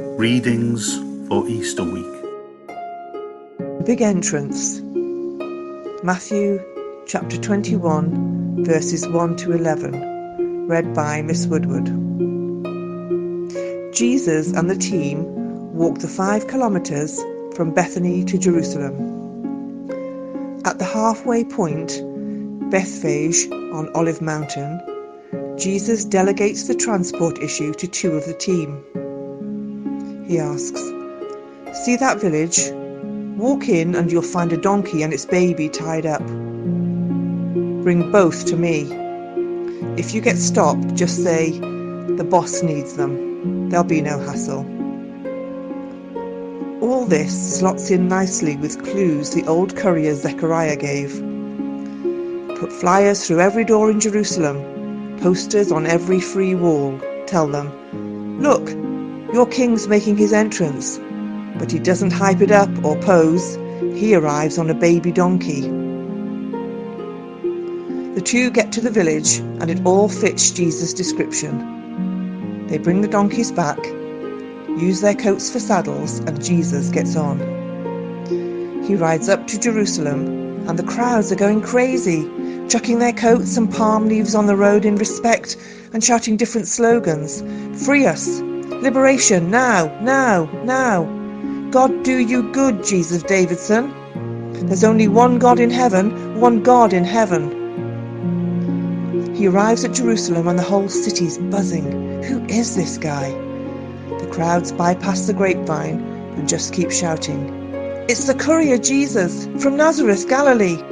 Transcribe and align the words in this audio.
Readings 0.00 0.96
for 1.28 1.46
Easter 1.46 1.84
week. 1.84 2.06
Big 3.84 4.00
entrance. 4.00 4.80
Matthew 6.02 6.58
chapter 7.06 7.36
21, 7.36 8.64
verses 8.64 9.06
1 9.06 9.36
to 9.36 9.52
11. 9.52 10.66
Read 10.68 10.94
by 10.94 11.20
Miss 11.20 11.46
Woodward. 11.46 11.84
Jesus 13.92 14.52
and 14.52 14.70
the 14.70 14.76
team 14.78 15.24
walked 15.74 16.00
the 16.00 16.08
five 16.08 16.48
kilometres 16.48 17.22
from 17.54 17.74
Bethany 17.74 18.24
to 18.24 18.38
Jerusalem. 18.38 18.94
At 20.64 20.78
the 20.78 20.86
halfway 20.86 21.44
point, 21.44 22.00
Bethphage 22.70 23.50
on 23.50 23.90
Olive 23.94 24.22
Mountain, 24.22 24.80
Jesus 25.58 26.06
delegates 26.06 26.68
the 26.68 26.74
transport 26.74 27.38
issue 27.42 27.74
to 27.74 27.86
two 27.86 28.12
of 28.12 28.24
the 28.24 28.32
team. 28.32 28.82
He 30.30 30.38
asks, 30.38 30.80
See 31.82 31.96
that 31.96 32.20
village? 32.20 32.70
Walk 33.36 33.68
in 33.68 33.96
and 33.96 34.12
you'll 34.12 34.22
find 34.22 34.52
a 34.52 34.56
donkey 34.56 35.02
and 35.02 35.12
its 35.12 35.26
baby 35.26 35.68
tied 35.68 36.06
up. 36.06 36.24
Bring 37.82 38.12
both 38.12 38.46
to 38.46 38.56
me. 38.56 38.82
If 39.96 40.14
you 40.14 40.20
get 40.20 40.38
stopped, 40.38 40.94
just 40.94 41.24
say, 41.24 41.50
The 41.50 42.22
boss 42.22 42.62
needs 42.62 42.94
them. 42.94 43.70
There'll 43.70 43.82
be 43.82 44.02
no 44.02 44.20
hassle. 44.20 44.60
All 46.80 47.06
this 47.06 47.58
slots 47.58 47.90
in 47.90 48.06
nicely 48.06 48.56
with 48.56 48.84
clues 48.84 49.30
the 49.30 49.44
old 49.48 49.74
courier 49.74 50.14
Zechariah 50.14 50.76
gave. 50.76 51.10
Put 52.56 52.72
flyers 52.72 53.26
through 53.26 53.40
every 53.40 53.64
door 53.64 53.90
in 53.90 53.98
Jerusalem, 53.98 55.18
posters 55.20 55.72
on 55.72 55.86
every 55.86 56.20
free 56.20 56.54
wall. 56.54 57.00
Tell 57.26 57.48
them, 57.48 58.40
Look, 58.40 58.70
your 59.32 59.46
king's 59.46 59.86
making 59.86 60.16
his 60.16 60.32
entrance, 60.32 60.98
but 61.58 61.70
he 61.70 61.78
doesn't 61.78 62.10
hype 62.10 62.40
it 62.40 62.50
up 62.50 62.68
or 62.84 62.96
pose. 63.00 63.56
He 63.94 64.14
arrives 64.14 64.58
on 64.58 64.70
a 64.70 64.74
baby 64.74 65.12
donkey. 65.12 65.62
The 68.14 68.22
two 68.24 68.50
get 68.50 68.72
to 68.72 68.80
the 68.80 68.90
village, 68.90 69.38
and 69.38 69.70
it 69.70 69.80
all 69.86 70.08
fits 70.08 70.50
Jesus' 70.50 70.92
description. 70.92 72.66
They 72.66 72.78
bring 72.78 73.02
the 73.02 73.08
donkeys 73.08 73.52
back, 73.52 73.78
use 73.86 75.00
their 75.00 75.14
coats 75.14 75.50
for 75.50 75.60
saddles, 75.60 76.18
and 76.20 76.42
Jesus 76.42 76.88
gets 76.88 77.14
on. 77.14 77.38
He 78.84 78.96
rides 78.96 79.28
up 79.28 79.46
to 79.46 79.60
Jerusalem, 79.60 80.68
and 80.68 80.76
the 80.76 80.82
crowds 80.82 81.30
are 81.30 81.36
going 81.36 81.62
crazy, 81.62 82.28
chucking 82.68 82.98
their 82.98 83.12
coats 83.12 83.56
and 83.56 83.72
palm 83.72 84.08
leaves 84.08 84.34
on 84.34 84.46
the 84.46 84.56
road 84.56 84.84
in 84.84 84.96
respect 84.96 85.56
and 85.92 86.02
shouting 86.02 86.36
different 86.36 86.66
slogans 86.66 87.42
Free 87.84 88.06
us! 88.06 88.42
Liberation 88.80 89.50
now, 89.50 89.94
now, 90.00 90.48
now. 90.64 91.04
God 91.70 92.02
do 92.02 92.18
you 92.18 92.50
good, 92.52 92.82
Jesus 92.82 93.22
Davidson. 93.22 93.92
There's 94.66 94.84
only 94.84 95.06
one 95.06 95.38
God 95.38 95.60
in 95.60 95.70
heaven, 95.70 96.40
one 96.40 96.62
God 96.62 96.92
in 96.92 97.04
heaven. 97.04 97.50
He 99.34 99.46
arrives 99.46 99.84
at 99.84 99.92
Jerusalem 99.92 100.48
and 100.48 100.58
the 100.58 100.62
whole 100.62 100.88
city's 100.88 101.36
buzzing. 101.38 102.22
Who 102.22 102.44
is 102.46 102.74
this 102.74 102.96
guy? 102.96 103.30
The 104.18 104.28
crowds 104.32 104.72
bypass 104.72 105.26
the 105.26 105.34
grapevine 105.34 106.00
and 106.36 106.48
just 106.48 106.72
keep 106.72 106.90
shouting. 106.90 107.48
It's 108.08 108.24
the 108.26 108.34
courier 108.34 108.78
Jesus 108.78 109.46
from 109.62 109.76
Nazareth, 109.76 110.26
Galilee. 110.28 110.82